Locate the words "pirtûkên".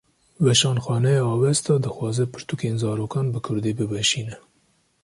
2.33-2.75